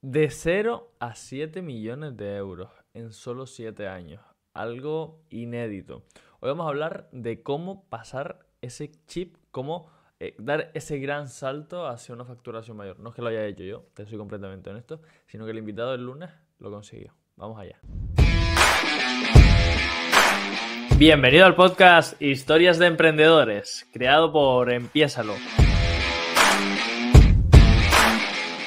[0.00, 4.20] De 0 a 7 millones de euros en solo 7 años.
[4.54, 6.04] Algo inédito.
[6.38, 9.90] Hoy vamos a hablar de cómo pasar ese chip, cómo
[10.20, 13.00] eh, dar ese gran salto hacia una facturación mayor.
[13.00, 15.90] No es que lo haya hecho yo, te soy completamente honesto, sino que el invitado
[15.90, 16.30] del lunes
[16.60, 17.12] lo consiguió.
[17.34, 17.80] Vamos allá.
[20.96, 25.34] Bienvenido al podcast Historias de Emprendedores, creado por Empiésalo.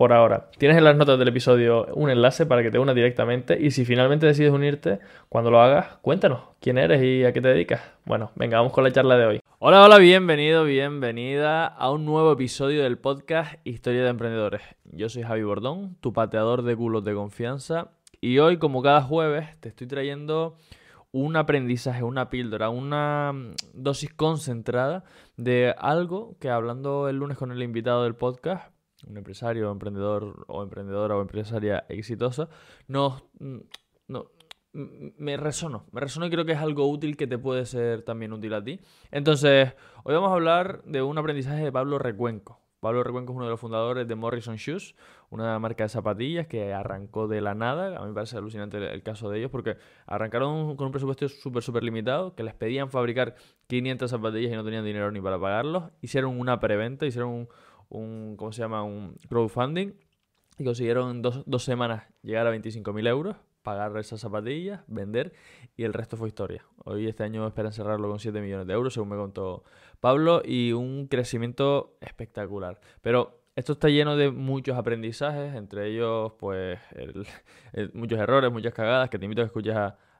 [0.00, 0.48] por ahora.
[0.56, 3.84] Tienes en las notas del episodio un enlace para que te unas directamente y si
[3.84, 7.82] finalmente decides unirte, cuando lo hagas, cuéntanos quién eres y a qué te dedicas.
[8.06, 9.40] Bueno, venga, vamos con la charla de hoy.
[9.58, 14.62] Hola, hola, bienvenido, bienvenida a un nuevo episodio del podcast Historia de Emprendedores.
[14.84, 17.90] Yo soy Javi Bordón, tu pateador de culos de confianza
[18.22, 20.56] y hoy, como cada jueves, te estoy trayendo
[21.12, 25.04] un aprendizaje, una píldora, una mm, dosis concentrada
[25.36, 28.72] de algo que hablando el lunes con el invitado del podcast,
[29.04, 32.48] un empresario, emprendedor o emprendedora o empresaria exitosa,
[32.88, 33.22] no,
[34.08, 34.30] no,
[34.72, 38.32] me resonó, me resonó y creo que es algo útil que te puede ser también
[38.32, 38.80] útil a ti.
[39.10, 42.60] Entonces, hoy vamos a hablar de un aprendizaje de Pablo Recuenco.
[42.80, 44.94] Pablo Recuenco es uno de los fundadores de Morrison Shoes,
[45.28, 47.94] una marca de zapatillas que arrancó de la nada.
[47.98, 51.62] A mí me parece alucinante el, caso de ellos porque arrancaron con un presupuesto súper,
[51.62, 53.34] súper limitado, que les pedían fabricar
[53.66, 55.90] 500 zapatillas y no tenían dinero ni para pagarlos.
[56.00, 57.48] Hicieron una preventa, hicieron un,
[57.90, 58.82] un, ¿cómo se llama?
[58.82, 59.92] Un crowdfunding
[60.58, 65.32] y consiguieron en dos, dos semanas llegar a 25.000 euros, pagar esas zapatillas, vender
[65.76, 66.64] y el resto fue historia.
[66.84, 69.64] Hoy este año esperan cerrarlo con 7 millones de euros, según me contó
[70.00, 72.80] Pablo, y un crecimiento espectacular.
[73.02, 76.78] Pero esto está lleno de muchos aprendizajes, entre ellos, pues,
[77.92, 79.76] muchos errores, muchas cagadas, que te invito a que escuches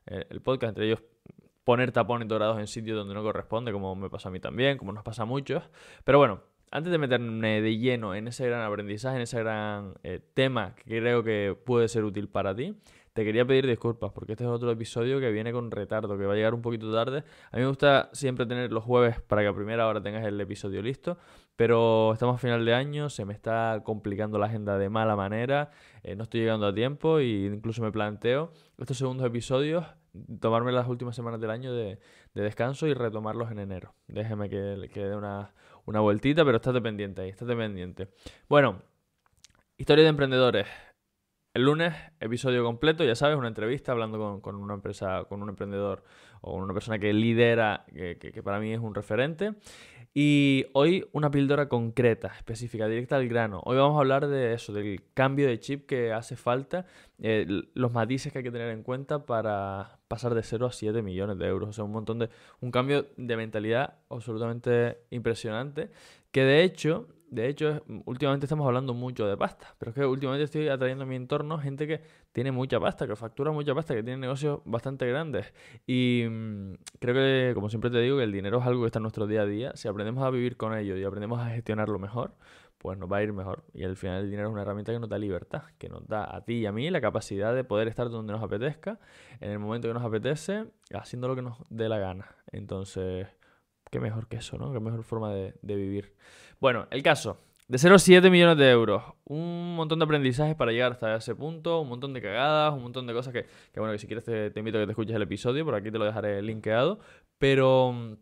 [0.07, 1.03] eh, el podcast, entre ellos
[1.65, 4.93] poner tapones dorados en sitios donde no corresponde, como me pasa a mí también, como
[4.93, 5.63] nos pasa a muchos.
[6.05, 10.21] Pero bueno, antes de meterme de lleno en ese gran aprendizaje, en ese gran eh,
[10.35, 12.77] tema que creo que puede ser útil para ti,
[13.13, 16.33] te quería pedir disculpas porque este es otro episodio que viene con retardo, que va
[16.33, 17.25] a llegar un poquito tarde.
[17.51, 20.41] A mí me gusta siempre tener los jueves para que a primera hora tengas el
[20.41, 21.19] episodio listo,
[21.57, 25.71] pero estamos a final de año, se me está complicando la agenda de mala manera,
[26.05, 29.85] eh, no estoy llegando a tiempo e incluso me planteo estos segundos episodios
[30.41, 31.99] tomarme las últimas semanas del año de,
[32.35, 33.95] descanso y retomarlos en enero.
[34.09, 35.53] Déjeme que, que dé una,
[35.87, 38.09] una vueltita, pero estate pendiente ahí, estate pendiente.
[38.49, 38.83] Bueno,
[39.77, 40.67] historia de emprendedores.
[41.53, 46.05] El lunes, episodio completo, ya sabes, una entrevista hablando con, una empresa, con un emprendedor
[46.43, 49.55] o una persona que lidera, que, para mí es un referente.
[50.15, 53.63] Y hoy una píldora concreta, específica, directa al grano.
[53.65, 56.87] Hoy vamos a hablar de eso, del cambio de chip que hace falta,
[57.19, 61.03] eh, los matices que hay que tener en cuenta para pasar de 0 a 7
[61.03, 61.69] millones de euros.
[61.69, 62.29] O sea, un montón de.
[62.61, 65.91] un cambio de mentalidad absolutamente impresionante.
[66.33, 70.45] Que de hecho, de hecho, últimamente estamos hablando mucho de pasta, pero es que últimamente
[70.45, 72.01] estoy atrayendo a mi entorno gente que
[72.33, 75.53] tiene mucha pasta, que factura mucha pasta, que tiene negocios bastante grandes.
[75.87, 78.99] Y mm, creo que, como siempre te digo, que el dinero es algo que está
[78.99, 79.73] en nuestro día a día.
[79.77, 82.33] Si aprendemos a vivir con ello y aprendemos a gestionarlo mejor,
[82.81, 83.63] pues nos va a ir mejor.
[83.75, 86.35] Y al final el dinero es una herramienta que nos da libertad, que nos da
[86.35, 88.99] a ti y a mí la capacidad de poder estar donde nos apetezca,
[89.39, 90.65] en el momento que nos apetece,
[90.95, 92.35] haciendo lo que nos dé la gana.
[92.51, 93.29] Entonces,
[93.91, 94.73] qué mejor que eso, ¿no?
[94.73, 96.15] Qué mejor forma de, vivir.
[96.59, 97.37] Bueno, el caso.
[97.69, 99.03] De 0 a 7 millones de euros.
[99.25, 103.07] Un montón de aprendizajes para llegar hasta ese punto, un montón de cagadas, un montón
[103.07, 105.23] de cosas que, que bueno, que si quieres te, invito a que te escuches el
[105.23, 106.99] episodio, por aquí te lo dejaré linkeado.
[107.39, 108.15] Pero mm,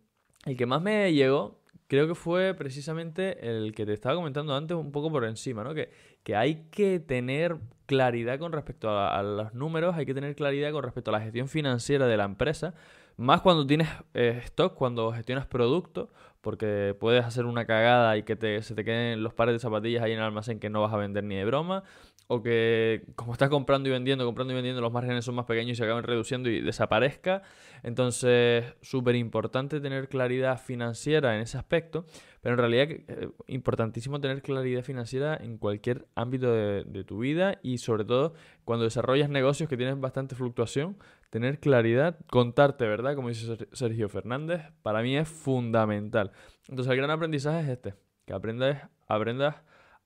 [0.47, 4.77] el que más me llegó, creo que fue precisamente el que te estaba comentando antes
[4.77, 5.75] un poco por encima, ¿no?
[5.75, 5.91] Que,
[6.23, 10.85] que hay que tener claridad con respecto a, los números, hay que tener claridad con
[10.85, 12.75] respecto a la gestión financiera de la empresa,
[13.17, 16.11] más cuando tienes eh, stock, cuando gestionas productos,
[16.43, 20.03] porque puedes hacer una cagada y que te, se te queden los pares de zapatillas
[20.03, 21.83] ahí en el almacén que no vas a vender ni de broma,
[22.31, 25.73] o que como estás comprando y vendiendo, comprando y vendiendo, los márgenes son más pequeños
[25.73, 27.43] y se acaban reduciendo y desaparezca.
[27.83, 32.05] Entonces, súper importante tener claridad financiera en ese aspecto,
[32.43, 37.59] pero en realidad eh, importantísimo tener claridad financiera en cualquier ámbito de, de tu vida
[37.63, 38.35] y sobre todo
[38.65, 40.99] cuando desarrollas negocios que tienen bastante fluctuación,
[41.31, 43.15] tener claridad, contarte, ¿verdad?
[43.15, 46.33] Como dice Sergio Fernández, para mí es fundamental.
[46.69, 47.95] Entonces, el gran aprendizaje es este,
[48.27, 49.57] que aprendas, aprendas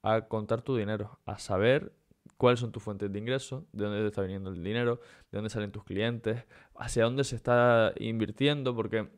[0.03, 1.93] a contar tu dinero, a saber
[2.43, 4.97] cuáles son tus fuentes de ingresos, de dónde te está viniendo el dinero,
[5.31, 6.44] de dónde salen tus clientes,
[6.75, 9.09] hacia dónde se está invirtiendo, porque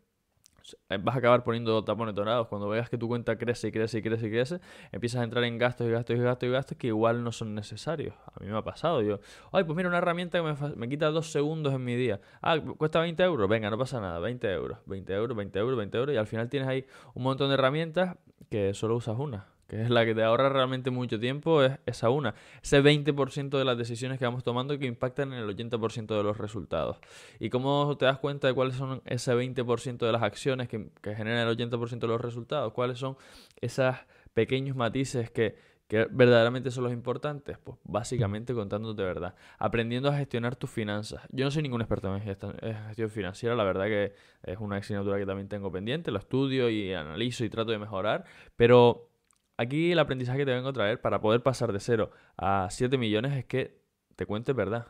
[0.90, 2.48] eh, vas a acabar poniendo tapones dorados.
[2.48, 4.60] Cuando veas que tu cuenta crece y crece y crece y crece,
[4.92, 7.54] empiezas a entrar en gastos y gastos y gastos y gastos que igual no son
[7.54, 8.14] necesarios.
[8.26, 9.00] A mí me ha pasado.
[9.00, 9.20] Yo,
[9.52, 12.20] ay, pues mira, una herramienta que me, me quita dos segundos en mi día.
[12.42, 13.48] Ah, cuesta 20 euros.
[13.48, 14.18] Venga, no pasa nada.
[14.18, 16.14] 20 euros, 20 euros, 20 euros, 20 euros.
[16.14, 16.84] Y al final tienes ahí
[17.14, 18.18] un montón de herramientas
[18.50, 22.10] que solo usas una que es la que te ahorra realmente mucho tiempo, es esa
[22.10, 22.34] una.
[22.62, 26.38] Ese 20% de las decisiones que vamos tomando que impactan en el 80% de los
[26.38, 26.98] resultados.
[27.40, 31.14] ¿Y cómo te das cuenta de cuáles son ese 20% de las acciones que, que
[31.14, 32.72] generan el 80% de los resultados?
[32.72, 33.16] ¿Cuáles son
[33.60, 33.96] esos
[34.34, 35.56] pequeños matices que,
[35.88, 37.58] que verdaderamente son los importantes?
[37.58, 41.22] Pues básicamente contándote verdad, aprendiendo a gestionar tus finanzas.
[41.30, 44.12] Yo no soy ningún experto en gestión financiera, la verdad que
[44.42, 48.24] es una asignatura que también tengo pendiente, lo estudio y analizo y trato de mejorar,
[48.56, 49.13] pero
[49.56, 52.98] Aquí el aprendizaje que te vengo a traer para poder pasar de 0 a 7
[52.98, 53.80] millones es que
[54.16, 54.88] te cuentes verdad.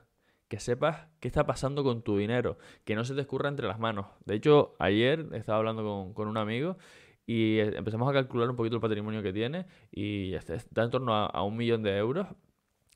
[0.49, 3.79] Que sepas qué está pasando con tu dinero, que no se te escurra entre las
[3.79, 4.07] manos.
[4.25, 6.77] De hecho, ayer estaba hablando con, un amigo
[7.27, 11.15] y eh, empezamos a calcular un poquito el patrimonio que tiene y está en torno
[11.15, 12.27] a, un millón de euros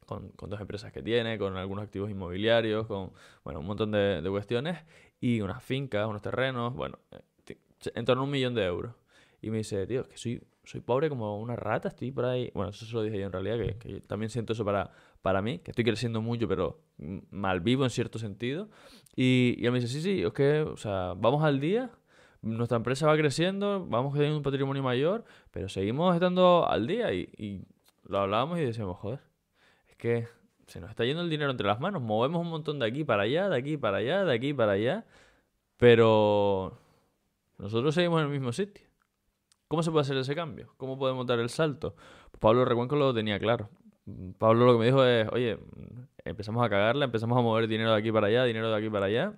[0.06, 3.12] con, dos empresas que tiene, con algunos activos inmobiliarios, con
[3.44, 4.78] bueno, un montón de, de cuestiones
[5.20, 7.56] y unas fincas, unos terrenos, bueno, eh,
[7.94, 8.94] en torno a un millón de euros.
[9.40, 12.50] Y me dice, tío, que soy soy pobre como una rata, estoy por ahí.
[12.54, 14.90] Bueno, eso se lo dije yo en realidad, que, también siento eso para,
[15.22, 16.82] para mí, que estoy creciendo mucho, pero
[17.30, 18.68] mal vivo en cierto sentido.
[19.16, 21.90] Y, y él me dice, sí, sí, es que, o sea, vamos al día,
[22.42, 27.14] nuestra empresa va creciendo, vamos teniendo un patrimonio mayor, pero seguimos estando al día.
[27.14, 27.62] Y, y
[28.04, 29.20] lo hablábamos y decíamos, joder,
[29.88, 30.28] es que
[30.66, 33.22] se nos está yendo el dinero entre las manos, movemos un montón de aquí para
[33.22, 35.06] allá, de aquí para allá, de aquí para allá,
[35.78, 36.78] pero
[37.56, 38.87] nosotros seguimos en el mismo sitio.
[39.68, 40.72] ¿Cómo se puede hacer ese cambio?
[40.78, 41.94] ¿Cómo podemos dar el salto?
[42.30, 43.68] Pues Pablo Recuenco lo tenía claro.
[44.38, 45.58] Pablo lo que me dijo es, oye,
[46.24, 49.06] empezamos a cagarla, empezamos a mover dinero de aquí para allá, dinero de aquí para
[49.06, 49.34] allá,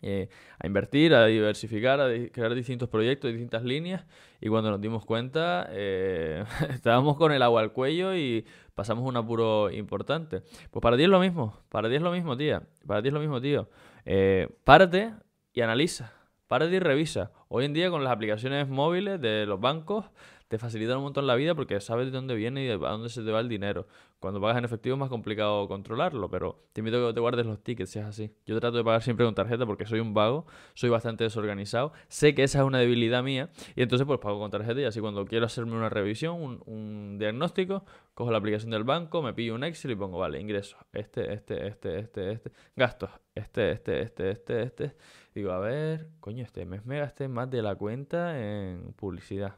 [0.00, 4.06] eh, a invertir, a diversificar, a crear distintos proyectos, distintas líneas,
[4.40, 9.18] y cuando nos dimos cuenta, eh, estábamos con el agua al cuello y pasamos un
[9.18, 10.40] apuro importante.
[10.70, 13.14] Pues para ti es lo mismo, para ti es lo mismo, tía, para ti es
[13.14, 13.68] lo mismo, tío.
[14.06, 15.12] Eh, párate
[15.52, 16.17] y analiza.
[16.48, 17.30] Párate y revisa.
[17.48, 20.06] Hoy en día con las aplicaciones móviles de los bancos
[20.48, 23.22] te facilitan un montón la vida porque sabes de dónde viene y de dónde se
[23.22, 23.86] te va el dinero.
[24.18, 27.44] Cuando pagas en efectivo es más complicado controlarlo, pero te invito a que te guardes
[27.44, 28.32] los tickets si es así.
[28.46, 32.34] Yo trato de pagar siempre con tarjeta porque soy un vago, soy bastante desorganizado, sé
[32.34, 35.26] que esa es una debilidad mía y entonces pues pago con tarjeta y así cuando
[35.26, 37.84] quiero hacerme una revisión, un, un diagnóstico,
[38.14, 41.68] cojo la aplicación del banco, me pillo un Excel y pongo, vale, ingresos, este, este,
[41.68, 44.96] este, este, este, gastos, este, este, este, este, este.
[45.38, 49.54] Digo, a ver, coño, este mes me gasté más de la cuenta en publicidad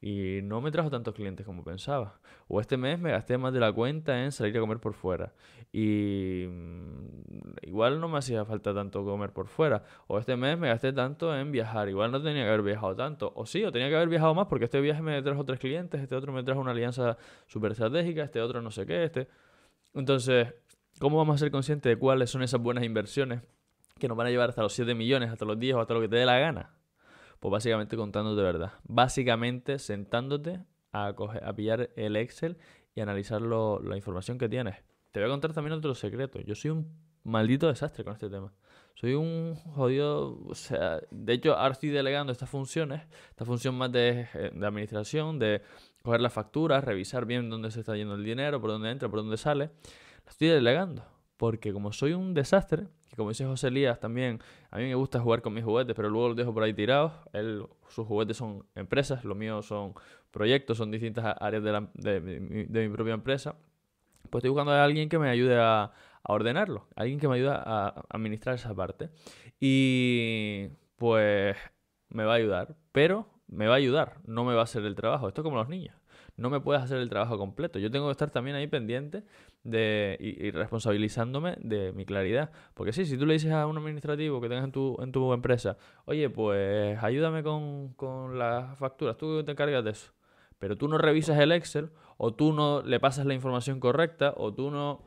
[0.00, 2.18] y no me trajo tantos clientes como pensaba.
[2.48, 5.34] O este mes me gasté más de la cuenta en salir a comer por fuera.
[5.70, 9.84] Y mm, igual no me hacía falta tanto comer por fuera.
[10.06, 11.90] O este mes me gasté tanto en viajar.
[11.90, 13.34] Igual no tenía que haber viajado tanto.
[13.36, 16.00] O sí, o tenía que haber viajado más porque este viaje me trajo tres clientes,
[16.00, 19.28] este otro me trajo una alianza súper estratégica, este otro no sé qué, este...
[19.92, 20.54] Entonces,
[20.98, 23.42] ¿cómo vamos a ser conscientes de cuáles son esas buenas inversiones
[24.02, 26.00] que nos van a llevar hasta los 7 millones, hasta los 10 o hasta lo
[26.00, 26.74] que te dé la gana?
[27.38, 28.72] Pues básicamente contándote verdad.
[28.82, 30.58] Básicamente sentándote
[30.90, 32.58] a, a pillar el Excel
[32.96, 34.74] y analizar la información que tienes.
[35.12, 36.40] Te voy a contar también otro secreto.
[36.40, 38.52] Yo soy un maldito desastre con este tema.
[38.94, 43.92] Soy un jodido, o sea, de hecho ahora estoy delegando estas funciones, esta función más
[43.92, 45.62] de, eh, administración, de
[46.02, 49.20] coger las facturas, revisar bien dónde se está yendo el dinero, por dónde entra, por
[49.20, 49.70] dónde sale,
[50.24, 51.04] la estoy delegando.
[51.36, 55.20] Porque como soy un desastre, y como dice José Elías también, a mí me gusta
[55.20, 57.12] jugar con mis juguetes, pero luego los dejo por ahí tirados.
[57.32, 59.94] Él, sus juguetes son empresas, los míos son
[60.30, 62.30] proyectos, son distintas áreas de,
[62.88, 63.56] mi propia empresa.
[64.30, 67.50] Pues estoy buscando a alguien que me ayude a, a ordenarlo, alguien que me ayude
[67.50, 69.10] a administrar esa parte.
[69.60, 71.56] Y pues
[72.08, 74.94] me va a ayudar, pero me va a ayudar, no me va a hacer el
[74.94, 75.28] trabajo.
[75.28, 76.01] Esto es como los niños
[76.36, 77.78] no me puedes hacer el trabajo completo.
[77.78, 79.24] Yo tengo que estar también ahí pendiente
[79.64, 82.50] de, y, responsabilizándome de mi claridad.
[82.74, 85.32] Porque sí, si tú le dices a un administrativo que tengas en tu, en tu
[85.32, 90.12] empresa, oye, pues ayúdame con, con las facturas, tú te encargas de eso.
[90.58, 94.54] Pero tú no revisas el Excel, o tú no le pasas la información correcta, o
[94.54, 95.02] tú no,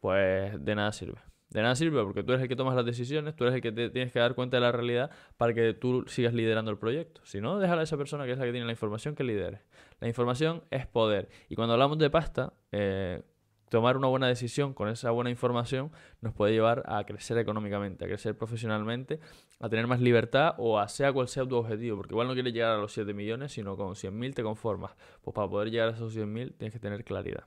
[0.00, 1.33] pues de nada sirve.
[1.54, 3.70] De nada sirve porque tú eres el que tomas las decisiones, tú eres el que
[3.70, 7.20] te tienes que dar cuenta de la realidad para que tú sigas liderando el proyecto.
[7.24, 9.60] Si no, déjala a esa persona que es la que tiene la información que lidere.
[10.00, 11.28] La información es poder.
[11.48, 13.22] Y cuando hablamos de pasta, eh,
[13.68, 18.08] tomar una buena decisión con esa buena información nos puede llevar a crecer económicamente, a
[18.08, 19.20] crecer profesionalmente,
[19.60, 21.98] a tener más libertad o a sea cual sea tu objetivo.
[21.98, 24.96] Porque igual no quieres llegar a los 7 millones, sino con 100.000 te conformas.
[25.22, 27.44] Pues para poder llegar a esos 100.000 tienes que tener claridad.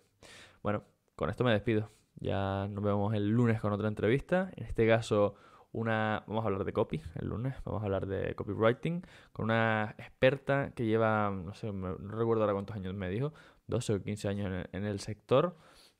[0.64, 0.86] Bueno,
[1.18, 1.97] con esto me despido.
[2.20, 4.52] Ya nos vemos el lunes con otra entrevista.
[4.56, 5.36] En este caso,
[5.72, 9.96] una, vamos a hablar de copy el lunes, vamos a hablar de copywriting con una
[10.00, 13.34] experta que lleva, no sé, no recuerdo ahora cuántos años me dijo,
[13.68, 15.56] 12 o 15 años en el, sector.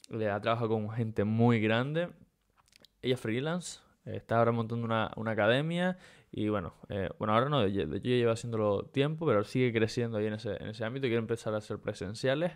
[0.10, 2.10] Le ha trabajado con gente muy grande.
[3.02, 5.98] Ella es freelance, está ahora montando una, academia
[6.32, 10.26] y bueno, eh, bueno, ahora no, yo, yo llevo haciéndolo tiempo, pero sigue creciendo ahí
[10.28, 12.54] en ese, en ese ámbito y quiere empezar a ser presenciales.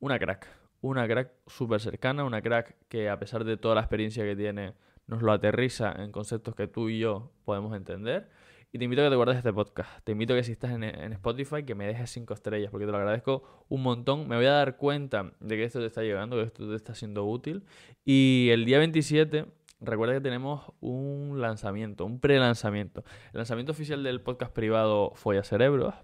[0.00, 0.48] Una crack,
[0.80, 4.74] una crack súper cercana, una crack que a pesar de toda la experiencia que tiene,
[5.06, 8.30] nos lo aterriza en conceptos que tú y yo podemos entender.
[8.72, 10.04] Y te invito a que te guardes este podcast.
[10.04, 12.92] Te invito a que si estás en, Spotify, que me dejes 5 estrellas, porque te
[12.92, 14.28] lo agradezco un montón.
[14.28, 16.94] Me voy a dar cuenta de que esto te está llegando, que esto te está
[16.94, 17.64] siendo útil.
[18.04, 19.46] Y el día 27,
[19.80, 23.02] recuerda que tenemos un lanzamiento, un pre-lanzamiento.
[23.32, 25.94] El lanzamiento oficial del podcast privado Folla Cerebros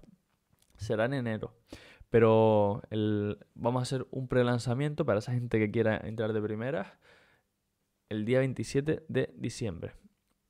[0.75, 1.53] será en enero.
[2.09, 2.81] Pero
[3.55, 6.87] vamos a hacer un pre-lanzamiento para esa gente que quiera entrar de primeras
[8.09, 9.93] el día 27 de diciembre.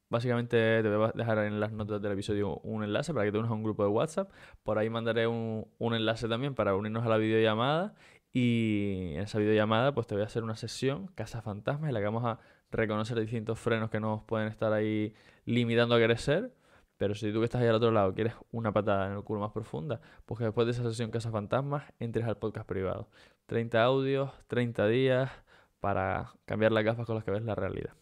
[0.10, 3.38] Básicamente te voy a dejar en las notas del episodio un enlace para que te
[3.40, 4.32] unas a un grupo de WhatsApp.
[4.64, 7.94] Por ahí mandaré un, enlace también para unirnos a la videollamada.
[8.32, 12.00] Y en esa videollamada pues te voy a hacer una sesión Casa Fantasma en la
[12.00, 12.40] que vamos a
[12.72, 15.14] reconocer distintos frenos que nos pueden estar ahí
[15.46, 16.54] limitando a crecer.
[16.98, 19.40] Pero si tú que estás ahí al otro lado quieres una patada en el culo
[19.40, 23.08] más profunda, pues que después de esa sesión Casa Fantasmas entres al podcast privado.
[23.46, 25.32] 30 audios, 30 días
[25.80, 27.94] para cambiar las gafas con las que ves la realidad.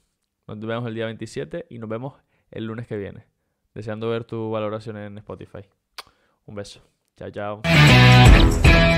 [0.48, 2.14] Nos vemos el día 27 y nos vemos
[2.52, 3.26] el lunes que viene.
[3.74, 5.66] Deseando ver tu valoración en Spotify.
[6.46, 6.82] Un beso.
[7.18, 7.62] Chao, chao.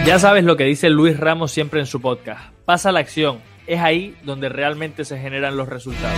[0.05, 2.53] Ya sabes lo que dice Luis Ramos siempre en su podcast.
[2.65, 3.39] Pasa la acción.
[3.65, 6.17] Es ahí donde realmente se generan los resultados.